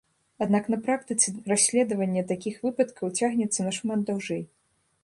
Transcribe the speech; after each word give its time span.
Аднак 0.43 0.63
на 0.73 0.79
практыцы 0.87 1.33
расследаванне 1.53 2.25
такіх 2.35 2.55
выпадкаў 2.65 3.15
цягнецца 3.21 3.71
нашмат 3.71 3.99
даўжэй. 4.11 4.43